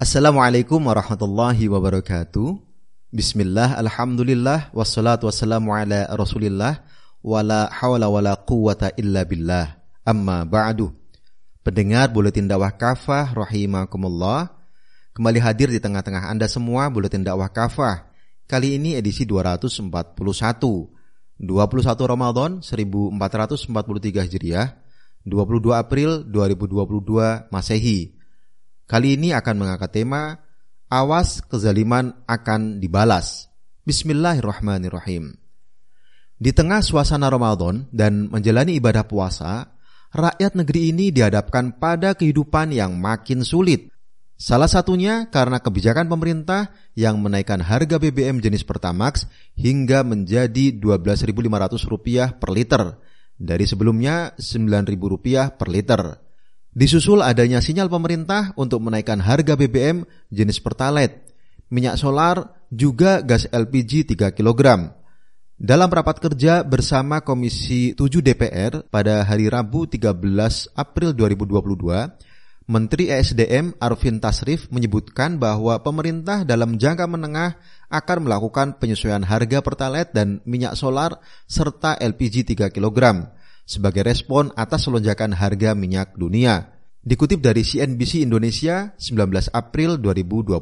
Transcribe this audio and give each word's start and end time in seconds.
Assalamualaikum 0.00 0.80
warahmatullahi 0.80 1.68
wabarakatuh. 1.68 2.56
Bismillah, 3.12 3.76
alhamdulillah, 3.76 4.72
wassalatu 4.72 5.28
wassalamu 5.28 5.76
ala 5.76 6.08
rasulillah, 6.16 6.80
wala 7.20 7.68
hawla 7.68 8.08
wala 8.08 8.32
quwata 8.32 8.96
illa 8.96 9.28
billah. 9.28 9.76
Amma 10.00 10.48
ba'du. 10.48 10.88
Pendengar 11.60 12.08
Buletin 12.08 12.48
Dakwah 12.48 12.72
Kafah 12.72 13.36
rahimakumullah. 13.36 14.48
Kembali 15.12 15.36
hadir 15.36 15.68
di 15.68 15.76
tengah-tengah 15.76 16.32
Anda 16.32 16.48
semua 16.48 16.88
Buletin 16.88 17.20
Dakwah 17.20 17.52
Kafah. 17.52 18.08
Kali 18.48 18.80
ini 18.80 18.96
edisi 18.96 19.28
241. 19.28 19.84
21 20.00 21.44
Ramadan 22.08 22.64
1443 22.64 23.68
Hijriah, 24.24 24.80
22 25.28 25.76
April 25.76 26.24
2022 26.24 27.52
Masehi. 27.52 28.19
Kali 28.90 29.14
ini 29.14 29.30
akan 29.30 29.54
mengangkat 29.54 30.02
tema 30.02 30.34
Awas 30.90 31.46
kezaliman 31.46 32.10
akan 32.26 32.82
dibalas. 32.82 33.46
Bismillahirrahmanirrahim. 33.86 35.30
Di 36.34 36.50
tengah 36.50 36.82
suasana 36.82 37.30
Ramadan 37.30 37.86
dan 37.94 38.26
menjalani 38.26 38.82
ibadah 38.82 39.06
puasa, 39.06 39.78
rakyat 40.10 40.58
negeri 40.58 40.90
ini 40.90 41.14
dihadapkan 41.14 41.78
pada 41.78 42.18
kehidupan 42.18 42.74
yang 42.74 42.98
makin 42.98 43.46
sulit. 43.46 43.94
Salah 44.34 44.66
satunya 44.66 45.30
karena 45.30 45.62
kebijakan 45.62 46.10
pemerintah 46.10 46.74
yang 46.98 47.22
menaikkan 47.22 47.62
harga 47.62 47.94
BBM 48.02 48.42
jenis 48.42 48.66
Pertamax 48.66 49.30
hingga 49.54 50.02
menjadi 50.02 50.74
Rp12.500 50.74 52.42
per 52.42 52.50
liter 52.50 52.98
dari 53.38 53.70
sebelumnya 53.70 54.34
Rp9.000 54.34 55.54
per 55.54 55.68
liter. 55.70 56.29
Disusul 56.70 57.18
adanya 57.26 57.58
sinyal 57.58 57.90
pemerintah 57.90 58.54
untuk 58.54 58.78
menaikkan 58.78 59.18
harga 59.18 59.58
BBM 59.58 60.06
jenis 60.30 60.62
Pertalite, 60.62 61.26
minyak 61.66 61.98
solar, 61.98 62.62
juga 62.70 63.26
gas 63.26 63.50
LPG 63.50 64.14
3 64.14 64.30
kg. 64.30 64.94
Dalam 65.58 65.90
rapat 65.90 66.22
kerja 66.22 66.62
bersama 66.62 67.26
Komisi 67.26 67.90
7 67.98 68.22
DPR 68.22 68.86
pada 68.86 69.26
hari 69.26 69.50
Rabu 69.50 69.90
13 69.90 70.14
April 70.78 71.10
2022, 71.18 72.70
Menteri 72.70 73.10
ESDM 73.10 73.74
Arvin 73.82 74.22
Tasrif 74.22 74.70
menyebutkan 74.70 75.42
bahwa 75.42 75.74
pemerintah 75.82 76.46
dalam 76.46 76.78
jangka 76.78 77.10
menengah 77.10 77.58
akan 77.90 78.30
melakukan 78.30 78.78
penyesuaian 78.78 79.26
harga 79.26 79.58
Pertalite 79.58 80.14
dan 80.14 80.38
minyak 80.46 80.78
solar 80.78 81.18
serta 81.50 81.98
LPG 81.98 82.54
3 82.54 82.70
kg 82.70 83.26
sebagai 83.70 84.02
respon 84.02 84.50
atas 84.58 84.90
lonjakan 84.90 85.30
harga 85.38 85.78
minyak 85.78 86.18
dunia. 86.18 86.74
Dikutip 87.06 87.38
dari 87.38 87.62
CNBC 87.62 88.26
Indonesia 88.26 88.90
19 88.98 89.54
April 89.54 90.02
2022. 90.02 90.58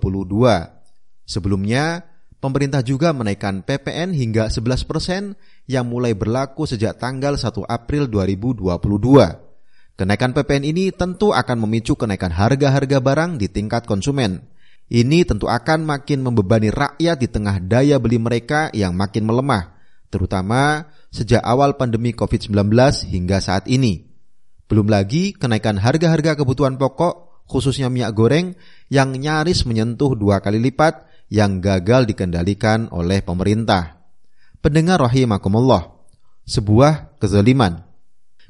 Sebelumnya, 1.25 2.05
pemerintah 2.37 2.84
juga 2.84 3.17
menaikkan 3.17 3.65
PPN 3.65 4.12
hingga 4.12 4.53
11 4.53 4.84
persen 4.84 5.23
yang 5.65 5.89
mulai 5.89 6.12
berlaku 6.12 6.69
sejak 6.69 7.00
tanggal 7.00 7.41
1 7.41 7.65
April 7.65 8.12
2022. 8.12 8.77
Kenaikan 9.98 10.31
PPN 10.31 10.62
ini 10.69 10.95
tentu 10.95 11.33
akan 11.34 11.65
memicu 11.65 11.98
kenaikan 11.98 12.31
harga-harga 12.31 13.03
barang 13.03 13.41
di 13.41 13.50
tingkat 13.50 13.89
konsumen. 13.89 14.47
Ini 14.89 15.27
tentu 15.27 15.50
akan 15.50 15.84
makin 15.84 16.22
membebani 16.22 16.70
rakyat 16.70 17.19
di 17.19 17.28
tengah 17.28 17.59
daya 17.61 17.98
beli 17.98 18.17
mereka 18.22 18.70
yang 18.70 18.95
makin 18.95 19.27
melemah, 19.27 19.78
terutama 20.09 20.89
sejak 21.09 21.41
awal 21.41 21.77
pandemi 21.81 22.12
COVID-19 22.12 22.53
hingga 23.09 23.39
saat 23.41 23.64
ini. 23.70 24.09
Belum 24.69 24.84
lagi 24.84 25.33
kenaikan 25.33 25.81
harga-harga 25.81 26.37
kebutuhan 26.37 26.77
pokok, 26.77 27.45
khususnya 27.48 27.89
minyak 27.89 28.12
goreng, 28.12 28.53
yang 28.92 29.17
nyaris 29.17 29.65
menyentuh 29.65 30.12
dua 30.12 30.45
kali 30.45 30.61
lipat 30.61 31.09
yang 31.33 31.65
gagal 31.65 32.05
dikendalikan 32.09 32.92
oleh 32.92 33.25
pemerintah. 33.25 34.00
Pendengar 34.61 35.00
rahimakumullah, 35.00 35.89
sebuah 36.45 37.16
kezaliman. 37.16 37.84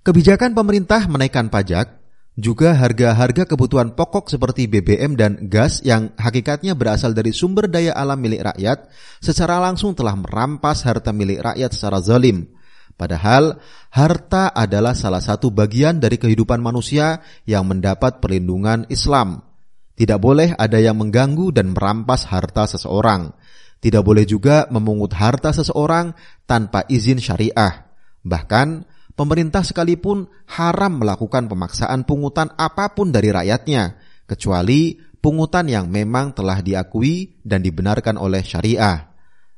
Kebijakan 0.03 0.55
pemerintah 0.55 1.07
menaikkan 1.07 1.51
pajak, 1.51 1.98
juga 2.39 2.71
harga-harga 2.79 3.51
kebutuhan 3.51 3.99
pokok 3.99 4.31
seperti 4.31 4.71
BBM 4.71 5.19
dan 5.19 5.51
gas 5.51 5.83
yang 5.83 6.15
hakikatnya 6.15 6.79
berasal 6.79 7.11
dari 7.11 7.35
sumber 7.35 7.67
daya 7.67 7.91
alam 7.99 8.23
milik 8.23 8.47
rakyat 8.47 8.87
secara 9.19 9.59
langsung 9.59 9.99
telah 9.99 10.15
merampas 10.15 10.87
harta 10.87 11.11
milik 11.11 11.43
rakyat 11.43 11.75
secara 11.75 11.99
zalim 11.99 12.47
Padahal 12.99 13.63
harta 13.95 14.51
adalah 14.51 14.91
salah 14.91 15.23
satu 15.23 15.55
bagian 15.55 16.03
dari 16.03 16.19
kehidupan 16.19 16.59
manusia 16.59 17.23
yang 17.47 17.63
mendapat 17.71 18.19
perlindungan 18.19 18.91
Islam. 18.91 19.47
Tidak 19.95 20.19
boleh 20.19 20.59
ada 20.59 20.83
yang 20.83 20.99
mengganggu 20.99 21.55
dan 21.55 21.71
merampas 21.71 22.27
harta 22.27 22.67
seseorang. 22.67 23.31
Tidak 23.79 24.03
boleh 24.03 24.27
juga 24.27 24.67
memungut 24.75 25.15
harta 25.15 25.55
seseorang 25.55 26.11
tanpa 26.43 26.83
izin 26.91 27.23
syariah. 27.23 27.87
Bahkan 28.27 28.98
pemerintah 29.19 29.67
sekalipun 29.67 30.31
haram 30.55 31.03
melakukan 31.03 31.51
pemaksaan 31.51 32.07
pungutan 32.07 32.55
apa 32.55 32.95
pun 32.95 33.11
dari 33.11 33.35
rakyatnya, 33.35 33.99
kecuali 34.31 34.95
pungutan 35.19 35.67
yang 35.67 35.91
memang 35.91 36.31
telah 36.31 36.63
diakui 36.63 37.43
dan 37.43 37.59
dibenarkan 37.67 38.15
oleh 38.15 38.47
syariah. 38.47 39.11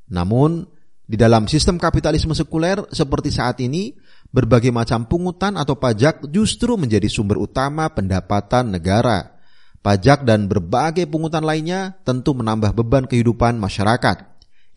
Namun, 0.08 0.64
di 1.04 1.20
dalam 1.20 1.44
sistem 1.44 1.76
kapitalisme 1.76 2.32
sekuler 2.32 2.80
seperti 2.88 3.28
saat 3.28 3.60
ini, 3.60 3.92
berbagai 4.32 4.72
macam 4.72 5.04
pungutan 5.04 5.60
atau 5.60 5.76
pajak 5.76 6.24
justru 6.32 6.80
menjadi 6.80 7.10
sumber 7.12 7.36
utama 7.36 7.92
pendapatan 7.92 8.72
negara. 8.72 9.36
Pajak 9.80 10.24
dan 10.24 10.48
berbagai 10.48 11.08
pungutan 11.08 11.44
lainnya 11.44 12.00
tentu 12.04 12.32
menambah 12.32 12.72
beban 12.76 13.04
kehidupan 13.04 13.60
masyarakat. 13.60 14.16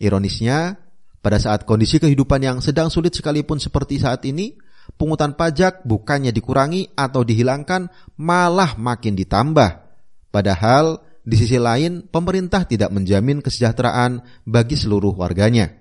Ironisnya, 0.00 0.80
pada 1.24 1.40
saat 1.40 1.64
kondisi 1.64 1.96
kehidupan 2.00 2.40
yang 2.40 2.58
sedang 2.60 2.92
sulit 2.92 3.16
sekalipun 3.16 3.56
seperti 3.56 4.00
saat 4.00 4.24
ini, 4.28 4.63
pungutan 4.94 5.34
pajak 5.34 5.84
bukannya 5.84 6.30
dikurangi 6.30 6.92
atau 6.94 7.24
dihilangkan, 7.24 7.88
malah 8.20 8.76
makin 8.76 9.16
ditambah. 9.16 9.70
Padahal, 10.28 11.00
di 11.24 11.40
sisi 11.40 11.56
lain, 11.56 12.04
pemerintah 12.10 12.68
tidak 12.68 12.92
menjamin 12.92 13.40
kesejahteraan 13.40 14.44
bagi 14.44 14.76
seluruh 14.76 15.16
warganya. 15.16 15.72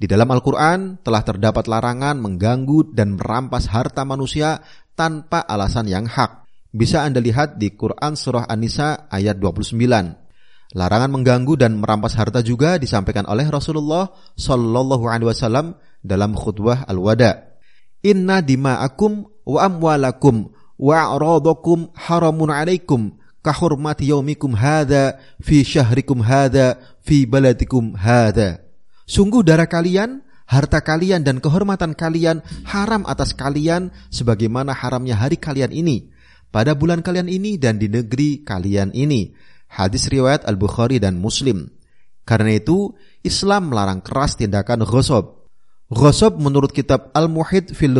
Di 0.00 0.08
dalam 0.08 0.32
Al-Quran 0.32 1.04
telah 1.04 1.20
terdapat 1.20 1.68
larangan 1.68 2.16
mengganggu 2.16 2.96
dan 2.96 3.20
merampas 3.20 3.68
harta 3.68 4.08
manusia 4.08 4.64
tanpa 4.96 5.44
alasan 5.44 5.92
yang 5.92 6.08
hak. 6.08 6.48
Bisa 6.72 7.04
Anda 7.04 7.20
lihat 7.20 7.60
di 7.60 7.76
Quran 7.76 8.16
Surah 8.16 8.48
An-Nisa 8.48 9.12
ayat 9.12 9.36
29. 9.36 9.76
Larangan 10.72 11.10
mengganggu 11.10 11.58
dan 11.58 11.76
merampas 11.76 12.14
harta 12.14 12.40
juga 12.40 12.78
disampaikan 12.78 13.26
oleh 13.26 13.44
Rasulullah 13.50 14.08
Shallallahu 14.38 15.04
Alaihi 15.10 15.28
Wasallam 15.28 15.74
dalam 16.00 16.32
khutbah 16.32 16.86
al-wada. 16.86 17.49
Inna 18.00 18.40
dima'akum 18.40 19.28
wa 19.44 19.58
amwalakum 19.60 20.48
wa 20.80 20.94
a'radakum 20.96 21.92
haramun 21.92 22.48
alaikum 22.48 23.12
kahurmati 23.44 24.08
yaumikum 24.08 24.56
hadha 24.56 25.20
fi 25.40 25.60
syahrikum 25.60 26.24
hadha 26.24 26.80
fi 27.04 27.28
baladikum 27.28 27.96
hadha. 27.96 28.64
Sungguh 29.04 29.44
darah 29.44 29.68
kalian, 29.68 30.24
harta 30.48 30.80
kalian 30.80 31.26
dan 31.26 31.44
kehormatan 31.44 31.92
kalian 31.92 32.40
haram 32.64 33.04
atas 33.04 33.36
kalian 33.36 33.92
sebagaimana 34.08 34.72
haramnya 34.72 35.18
hari 35.18 35.36
kalian 35.36 35.72
ini 35.74 36.08
pada 36.50 36.74
bulan 36.74 37.00
kalian 37.00 37.30
ini 37.30 37.56
dan 37.56 37.78
di 37.78 37.86
negeri 37.86 38.42
kalian 38.42 38.90
ini. 38.92 39.32
Hadis 39.70 40.10
riwayat 40.10 40.42
Al-Bukhari 40.50 40.98
dan 40.98 41.22
Muslim. 41.22 41.70
Karena 42.26 42.58
itu, 42.58 42.90
Islam 43.22 43.70
melarang 43.70 44.02
keras 44.02 44.34
tindakan 44.34 44.82
ghosob. 44.82 45.39
Ghosob 45.90 46.38
menurut 46.38 46.70
kitab 46.70 47.10
Al-Muhid 47.10 47.74
fil 47.74 47.98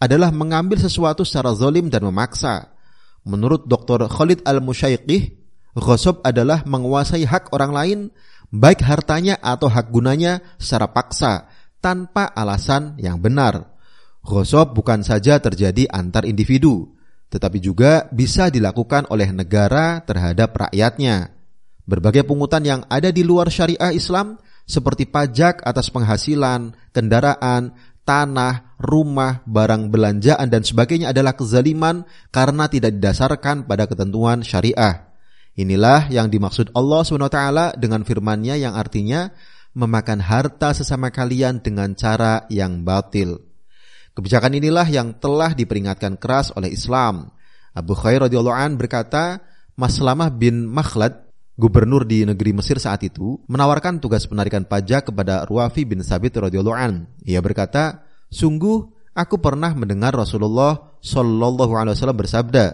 adalah 0.00 0.32
mengambil 0.32 0.80
sesuatu 0.80 1.20
secara 1.20 1.52
zolim 1.52 1.92
dan 1.92 2.08
memaksa. 2.08 2.72
Menurut 3.28 3.68
Dr. 3.68 4.08
Khalid 4.08 4.40
Al-Musyaiqih, 4.48 5.36
ghosob 5.76 6.24
adalah 6.24 6.64
menguasai 6.64 7.28
hak 7.28 7.52
orang 7.52 7.72
lain 7.76 7.98
baik 8.48 8.80
hartanya 8.80 9.36
atau 9.44 9.68
hak 9.68 9.92
gunanya 9.92 10.40
secara 10.56 10.88
paksa 10.88 11.44
tanpa 11.84 12.24
alasan 12.32 12.96
yang 12.96 13.20
benar. 13.20 13.68
Ghosob 14.24 14.72
bukan 14.72 15.04
saja 15.04 15.36
terjadi 15.44 15.92
antar 15.92 16.24
individu, 16.24 16.96
tetapi 17.28 17.60
juga 17.60 18.08
bisa 18.08 18.48
dilakukan 18.48 19.12
oleh 19.12 19.28
negara 19.28 20.00
terhadap 20.08 20.56
rakyatnya. 20.56 21.36
Berbagai 21.84 22.24
pungutan 22.24 22.64
yang 22.64 22.80
ada 22.88 23.12
di 23.12 23.20
luar 23.20 23.52
syariah 23.52 23.92
Islam 23.92 24.40
seperti 24.70 25.10
pajak 25.10 25.66
atas 25.66 25.90
penghasilan, 25.90 26.78
kendaraan, 26.94 27.74
tanah, 28.06 28.78
rumah, 28.78 29.42
barang 29.42 29.90
belanjaan 29.90 30.46
dan 30.46 30.62
sebagainya 30.62 31.10
adalah 31.10 31.34
kezaliman 31.34 32.06
karena 32.30 32.70
tidak 32.70 32.94
didasarkan 32.94 33.66
pada 33.66 33.90
ketentuan 33.90 34.46
syariah. 34.46 35.10
Inilah 35.58 36.06
yang 36.08 36.30
dimaksud 36.30 36.70
Allah 36.72 37.02
SWT 37.02 37.40
dengan 37.82 38.06
firman-Nya 38.06 38.56
yang 38.56 38.78
artinya 38.78 39.34
memakan 39.74 40.22
harta 40.22 40.74
sesama 40.74 41.10
kalian 41.10 41.62
dengan 41.62 41.94
cara 41.94 42.46
yang 42.50 42.86
batil. 42.86 43.42
Kebijakan 44.14 44.58
inilah 44.58 44.86
yang 44.90 45.14
telah 45.18 45.54
diperingatkan 45.54 46.18
keras 46.18 46.50
oleh 46.58 46.74
Islam. 46.74 47.30
Abu 47.70 47.94
Khair 47.94 48.26
radhiyallahu 48.26 48.56
an 48.56 48.74
berkata, 48.74 49.38
Maslamah 49.78 50.34
bin 50.34 50.66
Makhlad 50.66 51.29
gubernur 51.60 52.08
di 52.08 52.24
negeri 52.24 52.56
Mesir 52.56 52.80
saat 52.80 53.04
itu, 53.04 53.36
menawarkan 53.44 54.00
tugas 54.00 54.24
penarikan 54.24 54.64
pajak 54.64 55.12
kepada 55.12 55.44
Ruafi 55.44 55.84
bin 55.84 56.00
Sabit 56.00 56.40
radhiyallahu 56.40 56.72
an. 56.72 57.04
Ia 57.28 57.44
berkata, 57.44 58.08
"Sungguh 58.32 58.88
aku 59.12 59.36
pernah 59.36 59.76
mendengar 59.76 60.16
Rasulullah 60.16 60.96
shallallahu 61.04 61.76
alaihi 61.76 62.00
wasallam 62.00 62.16
bersabda, 62.16 62.64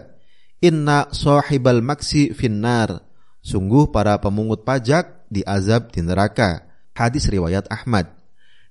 "Inna 0.63 1.11
sahibal 1.11 1.83
maksi 1.83 2.31
finnar." 2.31 3.03
Sungguh 3.43 3.91
para 3.91 4.15
pemungut 4.23 4.63
pajak 4.63 5.27
diazab 5.27 5.91
di 5.91 6.03
neraka. 6.03 6.67
Hadis 6.95 7.27
riwayat 7.27 7.67
Ahmad. 7.67 8.09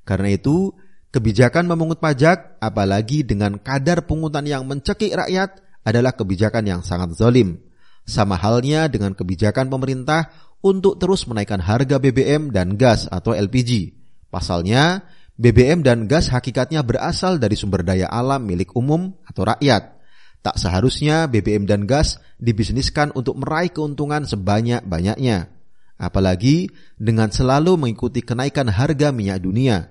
Karena 0.02 0.32
itu, 0.32 0.74
kebijakan 1.12 1.64
memungut 1.68 2.00
pajak 2.02 2.58
apalagi 2.60 3.24
dengan 3.24 3.56
kadar 3.56 4.04
pungutan 4.04 4.44
yang 4.44 4.66
mencekik 4.68 5.14
rakyat 5.14 5.62
adalah 5.86 6.12
kebijakan 6.12 6.64
yang 6.66 6.80
sangat 6.82 7.14
zalim. 7.14 7.62
Sama 8.06 8.38
halnya 8.38 8.86
dengan 8.86 9.18
kebijakan 9.18 9.66
pemerintah 9.66 10.30
untuk 10.62 10.96
terus 11.02 11.26
menaikkan 11.26 11.58
harga 11.58 11.98
BBM 11.98 12.54
dan 12.54 12.78
gas 12.78 13.10
atau 13.10 13.34
LPG. 13.34 13.98
Pasalnya, 14.30 15.02
BBM 15.36 15.84
dan 15.84 16.08
gas 16.08 16.32
hakikatnya 16.32 16.80
berasal 16.80 17.36
dari 17.36 17.58
sumber 17.58 17.84
daya 17.84 18.08
alam 18.08 18.46
milik 18.46 18.72
umum 18.72 19.12
atau 19.26 19.44
rakyat. 19.44 19.98
Tak 20.40 20.56
seharusnya 20.56 21.26
BBM 21.26 21.66
dan 21.66 21.84
gas 21.84 22.22
dibisniskan 22.38 23.10
untuk 23.18 23.36
meraih 23.36 23.74
keuntungan 23.74 24.22
sebanyak-banyaknya. 24.22 25.50
Apalagi 25.98 26.70
dengan 26.94 27.34
selalu 27.34 27.74
mengikuti 27.74 28.22
kenaikan 28.22 28.70
harga 28.70 29.10
minyak 29.10 29.42
dunia. 29.42 29.90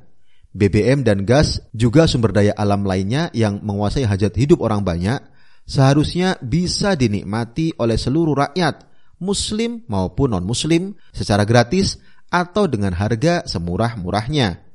BBM 0.55 1.03
dan 1.03 1.27
gas 1.27 1.59
juga 1.75 2.07
sumber 2.07 2.31
daya 2.31 2.55
alam 2.55 2.87
lainnya 2.87 3.27
yang 3.35 3.59
menguasai 3.59 4.07
hajat 4.07 4.31
hidup 4.39 4.63
orang 4.63 4.87
banyak 4.87 5.19
seharusnya 5.65 6.37
bisa 6.41 6.93
dinikmati 6.93 7.73
oleh 7.81 7.97
seluruh 7.97 8.37
rakyat, 8.37 8.85
muslim 9.19 9.81
maupun 9.89 10.37
non-muslim, 10.37 10.93
secara 11.11 11.43
gratis 11.43 11.97
atau 12.29 12.69
dengan 12.69 12.93
harga 12.93 13.45
semurah-murahnya. 13.45 14.65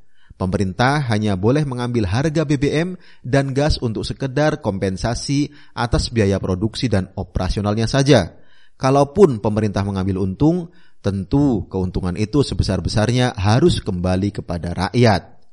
Pemerintah 0.40 1.04
hanya 1.12 1.36
boleh 1.36 1.68
mengambil 1.68 2.08
harga 2.08 2.48
BBM 2.48 2.96
dan 3.20 3.52
gas 3.52 3.76
untuk 3.76 4.08
sekedar 4.08 4.64
kompensasi 4.64 5.52
atas 5.76 6.08
biaya 6.08 6.40
produksi 6.40 6.88
dan 6.88 7.12
operasionalnya 7.12 7.84
saja. 7.84 8.40
Kalaupun 8.80 9.44
pemerintah 9.44 9.84
mengambil 9.84 10.16
untung, 10.24 10.72
tentu 11.04 11.68
keuntungan 11.68 12.16
itu 12.16 12.40
sebesar-besarnya 12.40 13.36
harus 13.36 13.84
kembali 13.84 14.32
kepada 14.32 14.72
rakyat. 14.88 15.44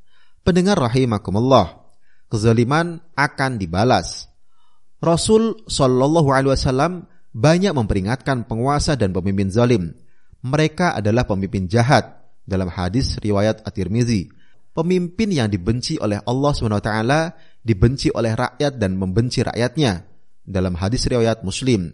Pendengar 0.48 0.80
rahimakumullah, 0.80 1.92
kezaliman 2.31 3.04
akan 3.19 3.60
dibalas. 3.60 4.27
Rasul 4.98 5.62
Shallallahu 5.70 6.34
Alaihi 6.34 6.54
Wasallam 6.58 7.06
banyak 7.38 7.74
memperingatkan 7.74 8.50
penguasa 8.50 8.98
dan 8.98 9.14
pemimpin 9.14 9.54
zalim. 9.54 9.94
Mereka 10.42 10.98
adalah 10.98 11.30
pemimpin 11.30 11.70
jahat 11.70 12.18
dalam 12.46 12.70
hadis 12.72 13.22
riwayat 13.22 13.62
At-Tirmizi. 13.62 14.34
Pemimpin 14.74 15.34
yang 15.34 15.50
dibenci 15.50 15.98
oleh 15.98 16.22
Allah 16.22 16.52
SWT 16.54 16.92
dibenci 17.66 18.14
oleh 18.14 18.38
rakyat 18.38 18.78
dan 18.78 18.94
membenci 18.94 19.42
rakyatnya 19.42 20.06
dalam 20.46 20.78
hadis 20.78 21.10
riwayat 21.10 21.42
Muslim. 21.42 21.94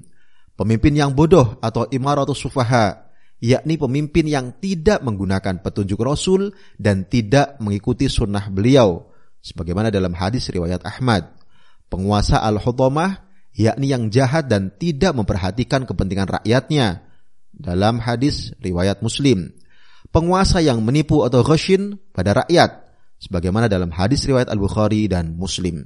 Pemimpin 0.54 0.94
yang 0.94 1.16
bodoh 1.16 1.58
atau 1.64 1.88
imaratus 1.90 2.44
sufaha 2.44 3.04
yakni 3.44 3.76
pemimpin 3.76 4.24
yang 4.24 4.56
tidak 4.64 5.04
menggunakan 5.04 5.60
petunjuk 5.60 6.00
Rasul 6.00 6.56
dan 6.80 7.04
tidak 7.04 7.60
mengikuti 7.60 8.08
sunnah 8.08 8.48
beliau 8.48 9.12
sebagaimana 9.44 9.92
dalam 9.92 10.16
hadis 10.16 10.48
riwayat 10.48 10.88
Ahmad 10.88 11.43
penguasa 11.94 12.42
Al-Hutamah, 12.42 13.22
yakni 13.54 13.94
yang 13.94 14.10
jahat 14.10 14.50
dan 14.50 14.74
tidak 14.74 15.14
memperhatikan 15.14 15.86
kepentingan 15.86 16.42
rakyatnya. 16.42 17.06
Dalam 17.54 18.02
hadis 18.02 18.50
riwayat 18.58 19.06
Muslim, 19.06 19.54
penguasa 20.10 20.58
yang 20.58 20.82
menipu 20.82 21.22
atau 21.22 21.46
ghashin 21.46 22.02
pada 22.10 22.34
rakyat, 22.42 22.82
sebagaimana 23.22 23.70
dalam 23.70 23.94
hadis 23.94 24.26
riwayat 24.26 24.50
Al-Bukhari 24.50 25.06
dan 25.06 25.38
Muslim. 25.38 25.86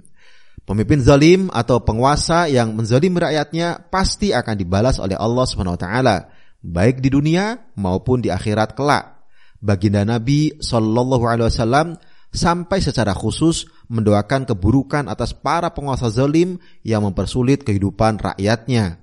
Pemimpin 0.63 1.03
zalim 1.03 1.51
atau 1.51 1.83
penguasa 1.83 2.47
yang 2.47 2.71
menzalimi 2.71 3.19
rakyatnya 3.19 3.91
pasti 3.91 4.31
akan 4.31 4.55
dibalas 4.55 5.03
oleh 5.03 5.19
Allah 5.19 5.43
Subhanahu 5.43 5.75
wa 5.75 5.81
taala, 5.83 6.17
baik 6.63 7.03
di 7.03 7.11
dunia 7.11 7.59
maupun 7.75 8.23
di 8.23 8.31
akhirat 8.31 8.79
kelak. 8.79 9.27
Baginda 9.59 10.07
Nabi 10.07 10.55
Shallallahu 10.63 11.23
alaihi 11.27 11.51
wasallam 11.51 11.87
sampai 12.31 12.83
secara 12.83 13.15
khusus 13.15 13.67
mendoakan 13.87 14.45
keburukan 14.45 15.07
atas 15.07 15.31
para 15.31 15.71
penguasa 15.71 16.11
zalim 16.11 16.59
yang 16.83 17.03
mempersulit 17.07 17.63
kehidupan 17.63 18.19
rakyatnya. 18.19 18.99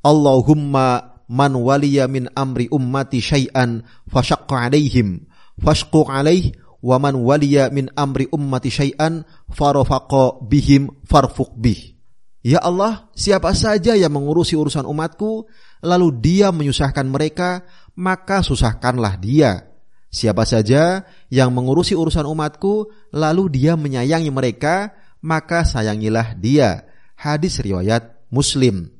Allahumma 0.00 1.20
man 1.30 1.54
waliya 1.54 2.10
min 2.10 2.26
amri 2.34 2.66
ummati 2.72 3.22
syai'an 3.22 3.86
fashaqqa 4.10 4.66
alaihim 4.66 5.30
fashquq 5.62 6.10
alaih 6.10 6.50
wa 6.80 6.96
man 6.98 7.14
waliya 7.20 7.68
min 7.70 7.92
amri 7.94 8.26
ummati 8.32 8.72
syai'an 8.72 9.22
farafaqa 9.52 10.42
bihim 10.42 10.90
farfuq 11.06 11.54
bih. 11.54 12.00
Ya 12.40 12.56
Allah, 12.64 13.12
siapa 13.12 13.52
saja 13.52 13.92
yang 13.92 14.16
mengurusi 14.16 14.56
urusan 14.56 14.88
umatku, 14.88 15.44
lalu 15.84 16.08
dia 16.24 16.48
menyusahkan 16.48 17.04
mereka, 17.04 17.68
maka 18.00 18.40
susahkanlah 18.40 19.20
dia. 19.20 19.69
Siapa 20.10 20.42
saja 20.42 21.06
yang 21.30 21.54
mengurusi 21.54 21.94
urusan 21.94 22.26
umatku, 22.26 22.90
lalu 23.14 23.46
dia 23.62 23.78
menyayangi 23.78 24.34
mereka, 24.34 24.90
maka 25.22 25.62
sayangilah 25.62 26.34
dia. 26.34 26.90
Hadis 27.14 27.62
riwayat 27.62 28.26
Muslim. 28.26 28.90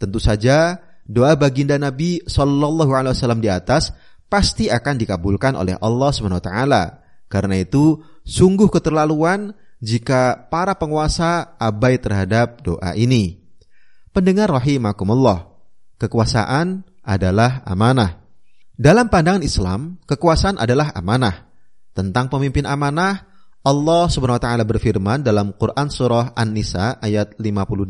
Tentu 0.00 0.16
saja 0.16 0.80
doa 1.04 1.36
baginda 1.36 1.76
Nabi 1.76 2.24
Shallallahu 2.24 2.88
Alaihi 2.88 3.12
Wasallam 3.12 3.44
di 3.44 3.52
atas 3.52 3.92
pasti 4.32 4.72
akan 4.72 4.96
dikabulkan 4.96 5.52
oleh 5.54 5.76
Allah 5.76 6.10
Swt. 6.10 6.48
Karena 7.26 7.56
itu 7.58 8.00
sungguh 8.24 8.70
keterlaluan 8.72 9.52
jika 9.82 10.48
para 10.48 10.72
penguasa 10.78 11.58
abai 11.60 12.00
terhadap 12.00 12.64
doa 12.64 12.96
ini. 12.96 13.44
Pendengar 14.14 14.48
rahimakumullah, 14.48 15.52
kekuasaan 16.00 16.86
adalah 17.04 17.60
amanah. 17.68 18.25
Dalam 18.76 19.08
pandangan 19.08 19.40
Islam, 19.40 19.96
kekuasaan 20.04 20.60
adalah 20.60 20.92
amanah. 20.92 21.48
Tentang 21.96 22.28
pemimpin 22.28 22.68
amanah, 22.68 23.24
Allah 23.64 24.04
Subhanahu 24.12 24.36
wa 24.36 24.44
taala 24.44 24.68
berfirman 24.68 25.24
dalam 25.24 25.56
Quran 25.56 25.88
surah 25.88 26.36
An-Nisa 26.36 27.00
ayat 27.00 27.40
58, 27.40 27.88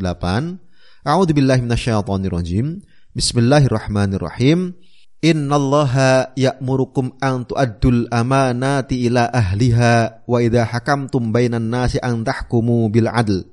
A'udzu 1.03 1.35
billahi 1.35 1.59
minasyaitonir 1.59 2.31
rajim. 2.31 2.79
Bismillahirrahmanirrahim. 3.11 4.79
Innallaha 5.19 6.31
ya'murukum 6.39 7.19
an 7.19 7.43
tu'addul 7.43 8.07
amanati 8.07 9.11
ila 9.11 9.27
ahliha 9.27 10.23
wa 10.23 10.39
idza 10.39 10.71
hakamtum 10.71 11.35
bainan 11.35 11.67
nasi 11.67 11.99
an 11.99 12.23
tahkumu 12.23 12.87
bil 12.87 13.11
adl. 13.11 13.43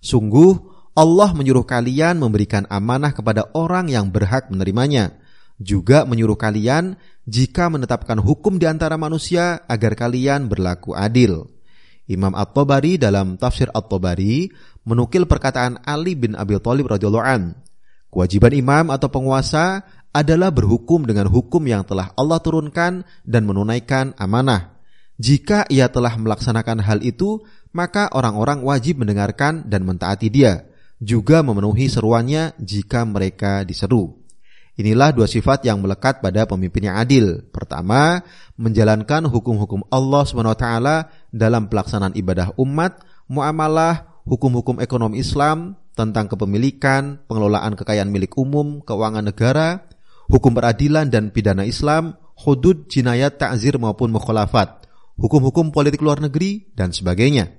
Sungguh 0.00 0.56
Allah 0.96 1.36
menyuruh 1.36 1.68
kalian 1.68 2.16
memberikan 2.16 2.64
amanah 2.72 3.12
kepada 3.12 3.44
orang 3.52 3.92
yang 3.92 4.08
berhak 4.08 4.48
menerimanya 4.48 5.27
juga 5.58 6.06
menyuruh 6.06 6.38
kalian 6.38 6.94
jika 7.26 7.68
menetapkan 7.68 8.16
hukum 8.22 8.56
di 8.56 8.64
antara 8.64 8.94
manusia 8.96 9.62
agar 9.66 9.98
kalian 9.98 10.46
berlaku 10.46 10.94
adil. 10.94 11.50
Imam 12.08 12.32
At-Tabari 12.32 12.96
dalam 12.96 13.36
tafsir 13.36 13.68
At-Tabari 13.68 14.48
menukil 14.88 15.28
perkataan 15.28 15.84
Ali 15.84 16.16
bin 16.16 16.32
Abi 16.32 16.56
Thalib 16.56 16.88
radhiyallahu 16.88 17.26
an. 17.26 17.52
Kewajiban 18.08 18.56
imam 18.56 18.86
atau 18.88 19.12
penguasa 19.12 19.84
adalah 20.16 20.48
berhukum 20.48 21.04
dengan 21.04 21.28
hukum 21.28 21.60
yang 21.68 21.84
telah 21.84 22.16
Allah 22.16 22.40
turunkan 22.40 23.04
dan 23.28 23.44
menunaikan 23.44 24.16
amanah. 24.16 24.80
Jika 25.20 25.68
ia 25.68 25.92
telah 25.92 26.16
melaksanakan 26.16 26.80
hal 26.80 27.04
itu, 27.04 27.44
maka 27.76 28.08
orang-orang 28.16 28.64
wajib 28.64 29.04
mendengarkan 29.04 29.66
dan 29.68 29.84
mentaati 29.84 30.32
dia, 30.32 30.64
juga 31.02 31.44
memenuhi 31.44 31.90
seruannya 31.90 32.56
jika 32.56 33.04
mereka 33.04 33.66
diseru. 33.68 34.17
Inilah 34.78 35.10
dua 35.10 35.26
sifat 35.26 35.66
yang 35.66 35.82
melekat 35.82 36.22
pada 36.22 36.46
pemimpin 36.46 36.86
yang 36.86 37.02
adil. 37.02 37.42
Pertama, 37.50 38.22
menjalankan 38.54 39.26
hukum-hukum 39.26 39.82
Allah 39.90 40.22
SWT 40.22 40.66
dalam 41.34 41.66
pelaksanaan 41.66 42.14
ibadah 42.14 42.54
umat, 42.54 43.02
muamalah, 43.26 44.22
hukum-hukum 44.22 44.78
ekonomi 44.78 45.18
Islam, 45.18 45.74
tentang 45.98 46.30
kepemilikan, 46.30 47.26
pengelolaan 47.26 47.74
kekayaan 47.74 48.06
milik 48.06 48.38
umum, 48.38 48.78
keuangan 48.86 49.26
negara, 49.26 49.82
hukum 50.30 50.54
peradilan 50.54 51.10
dan 51.10 51.34
pidana 51.34 51.66
Islam, 51.66 52.14
hudud, 52.38 52.86
jinayat, 52.86 53.34
ta'zir 53.34 53.82
maupun 53.82 54.14
mukhalafat, 54.14 54.86
hukum-hukum 55.18 55.74
politik 55.74 55.98
luar 55.98 56.22
negeri, 56.22 56.70
dan 56.78 56.94
sebagainya. 56.94 57.50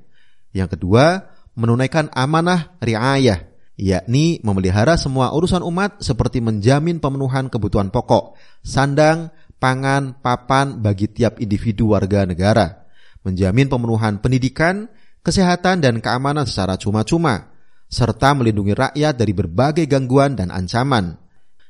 Yang 0.55 0.79
kedua, 0.79 1.35
menunaikan 1.59 2.07
amanah 2.15 2.79
riayah, 2.79 3.48
yakni 3.79 4.43
memelihara 4.43 4.99
semua 4.99 5.31
urusan 5.31 5.63
umat 5.63 6.03
seperti 6.03 6.43
menjamin 6.43 6.99
pemenuhan 6.99 7.47
kebutuhan 7.47 7.87
pokok, 7.87 8.35
sandang, 8.59 9.31
pangan, 9.55 10.19
papan 10.19 10.83
bagi 10.83 11.07
tiap 11.07 11.39
individu 11.39 11.95
warga 11.95 12.27
negara, 12.27 12.83
menjamin 13.23 13.71
pemenuhan 13.71 14.19
pendidikan, 14.19 14.91
kesehatan 15.23 15.79
dan 15.79 16.03
keamanan 16.03 16.43
secara 16.43 16.75
cuma-cuma, 16.75 17.55
serta 17.87 18.35
melindungi 18.35 18.75
rakyat 18.75 19.15
dari 19.15 19.31
berbagai 19.31 19.87
gangguan 19.87 20.35
dan 20.35 20.51
ancaman. 20.51 21.15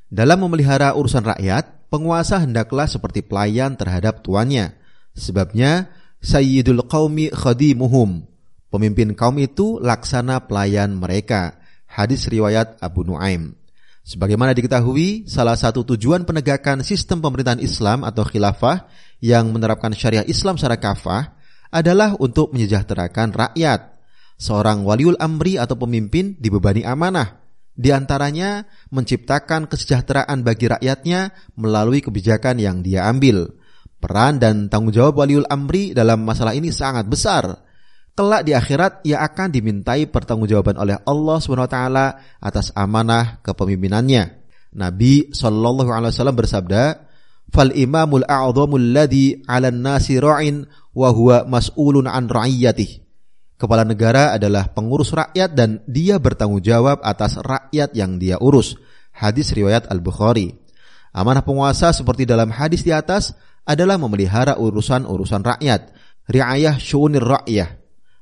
Dalam 0.10 0.42
memelihara 0.42 0.98
urusan 0.98 1.22
rakyat, 1.22 1.94
penguasa 1.94 2.42
hendaklah 2.42 2.90
seperti 2.90 3.22
pelayan 3.22 3.78
terhadap 3.78 4.26
tuannya. 4.26 4.74
Sebabnya, 5.14 5.94
Sayyidul 6.18 6.90
Qawmi 6.90 7.30
Khadimuhum. 7.30 8.26
Pemimpin 8.70 9.18
kaum 9.18 9.38
itu 9.42 9.78
laksana 9.82 10.46
pelayan 10.46 10.98
mereka. 10.98 11.59
Hadis 11.90 12.30
riwayat 12.30 12.78
Abu 12.80 13.02
Nuaim. 13.02 13.58
Sebagaimana 14.06 14.54
diketahui, 14.54 15.26
salah 15.26 15.58
satu 15.58 15.82
tujuan 15.82 16.26
penegakan 16.26 16.86
sistem 16.86 17.22
pemerintahan 17.22 17.62
Islam 17.62 18.06
atau 18.06 18.22
khilafah 18.22 18.86
yang 19.22 19.50
menerapkan 19.50 19.94
syariah 19.94 20.26
Islam 20.30 20.56
secara 20.56 20.78
kafah 20.78 21.34
adalah 21.74 22.14
untuk 22.22 22.54
menyejahterakan 22.54 23.34
rakyat. 23.34 23.98
Seorang 24.40 24.88
waliul 24.88 25.20
amri 25.20 25.60
atau 25.60 25.76
pemimpin 25.76 26.38
dibebani 26.40 26.88
amanah 26.88 27.40
di 27.80 27.96
antaranya 27.96 28.68
menciptakan 28.92 29.72
kesejahteraan 29.72 30.44
bagi 30.44 30.68
rakyatnya 30.68 31.32
melalui 31.56 32.04
kebijakan 32.04 32.60
yang 32.60 32.84
dia 32.84 33.08
ambil. 33.08 33.56
Peran 34.00 34.40
dan 34.40 34.68
tanggung 34.68 34.92
jawab 34.92 35.24
waliul 35.24 35.48
amri 35.48 35.96
dalam 35.96 36.24
masalah 36.24 36.56
ini 36.56 36.72
sangat 36.76 37.08
besar. 37.08 37.68
Kelak 38.18 38.44
di 38.44 38.52
akhirat 38.52 39.06
ia 39.08 39.24
akan 39.24 39.48
dimintai 39.48 40.10
pertanggungjawaban 40.12 40.76
oleh 40.76 41.00
Allah 41.08 41.38
SWT 41.40 41.78
atas 42.44 42.76
amanah 42.76 43.40
kepemimpinannya. 43.40 44.40
Nabi 44.76 45.32
Shallallahu 45.34 45.90
Alaihi 45.90 46.14
Wasallam 46.14 46.38
bersabda, 46.38 46.84
"Fal 47.50 47.74
imamul 47.74 48.28
a'zamul 48.28 48.94
ladhi 48.94 49.42
'alan 49.48 49.82
nasi 49.82 50.20
ra'in 50.20 50.68
wa 50.94 51.10
huwa 51.10 51.48
mas'ulun 51.48 52.06
an 52.06 52.28
ra'iyatihi." 52.28 53.10
Kepala 53.60 53.84
negara 53.84 54.32
adalah 54.32 54.72
pengurus 54.72 55.12
rakyat 55.12 55.52
dan 55.52 55.84
dia 55.84 56.16
bertanggung 56.16 56.64
jawab 56.64 57.04
atas 57.04 57.36
rakyat 57.44 57.92
yang 57.92 58.16
dia 58.16 58.40
urus. 58.40 58.80
Hadis 59.12 59.52
riwayat 59.52 59.92
Al-Bukhari. 59.92 60.56
Amanah 61.12 61.44
penguasa 61.44 61.92
seperti 61.92 62.24
dalam 62.24 62.56
hadis 62.56 62.88
di 62.88 62.96
atas 62.96 63.36
adalah 63.68 64.00
memelihara 64.00 64.56
urusan-urusan 64.56 65.44
rakyat. 65.44 65.92
Riayah 66.32 66.80
syunir 66.80 67.26
rakyah. 67.26 67.79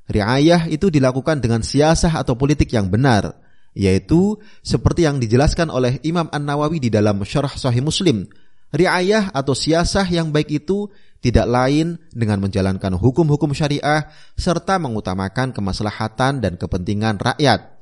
Riayah 0.07 0.71
itu 0.71 0.87
dilakukan 0.87 1.43
dengan 1.43 1.59
siasah 1.59 2.23
atau 2.23 2.39
politik 2.39 2.71
yang 2.71 2.87
benar, 2.87 3.35
yaitu 3.75 4.39
seperti 4.63 5.03
yang 5.03 5.19
dijelaskan 5.19 5.67
oleh 5.67 5.99
Imam 6.07 6.31
An-Nawawi 6.31 6.79
di 6.79 6.87
dalam 6.87 7.19
Syarah 7.27 7.51
Sahih 7.51 7.83
Muslim. 7.83 8.23
Riayah 8.71 9.31
atau 9.31 9.55
siasah 9.55 10.07
yang 10.07 10.31
baik 10.31 10.63
itu 10.63 10.87
tidak 11.23 11.47
lain 11.47 11.99
dengan 12.11 12.39
menjalankan 12.43 12.93
hukum-hukum 12.95 13.51
syariah 13.51 14.11
serta 14.35 14.79
mengutamakan 14.79 15.55
kemaslahatan 15.55 16.43
dan 16.43 16.55
kepentingan 16.59 17.19
rakyat. 17.19 17.77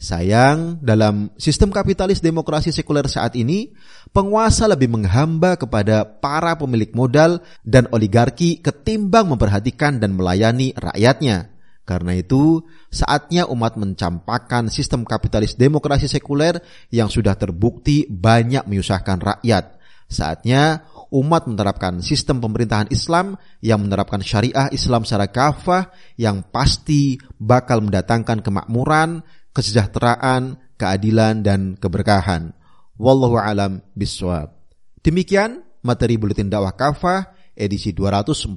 Sayang, 0.00 0.80
dalam 0.80 1.28
sistem 1.36 1.68
kapitalis 1.68 2.24
demokrasi 2.24 2.72
sekuler 2.72 3.04
saat 3.04 3.36
ini, 3.36 3.76
penguasa 4.16 4.64
lebih 4.64 4.88
menghamba 4.88 5.60
kepada 5.60 6.08
para 6.08 6.56
pemilik 6.56 6.88
modal 6.96 7.44
dan 7.68 7.84
oligarki 7.92 8.64
ketimbang 8.64 9.28
memperhatikan 9.28 10.00
dan 10.00 10.16
melayani 10.16 10.72
rakyatnya. 10.72 11.49
Karena 11.90 12.14
itu, 12.14 12.62
saatnya 12.86 13.50
umat 13.50 13.74
mencampakkan 13.74 14.70
sistem 14.70 15.02
kapitalis 15.02 15.58
demokrasi 15.58 16.06
sekuler 16.06 16.62
yang 16.94 17.10
sudah 17.10 17.34
terbukti 17.34 18.06
banyak 18.06 18.62
menyusahkan 18.70 19.18
rakyat. 19.18 19.74
Saatnya 20.06 20.86
umat 21.10 21.50
menerapkan 21.50 21.98
sistem 21.98 22.38
pemerintahan 22.38 22.94
Islam 22.94 23.34
yang 23.58 23.82
menerapkan 23.82 24.22
syariah 24.22 24.70
Islam 24.70 25.02
secara 25.02 25.34
kafah 25.34 25.90
yang 26.14 26.46
pasti 26.46 27.18
bakal 27.42 27.82
mendatangkan 27.82 28.38
kemakmuran, 28.38 29.26
kesejahteraan, 29.50 30.62
keadilan 30.78 31.42
dan 31.42 31.74
keberkahan. 31.74 32.54
Wallahu 33.02 33.34
alam 33.34 33.82
biswab. 33.98 34.54
Demikian 35.02 35.66
materi 35.82 36.14
buletin 36.14 36.46
dakwah 36.46 36.78
kafah 36.78 37.34
edisi 37.58 37.90
241. 37.90 38.54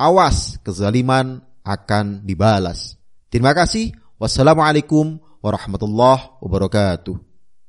Awas 0.00 0.56
kezaliman 0.64 1.47
akan 1.68 2.24
dibalas. 2.24 2.96
Terima 3.28 3.52
kasih. 3.52 3.92
Wassalamualaikum 4.16 5.20
warahmatullahi 5.44 6.40
wabarakatuh. 6.40 7.27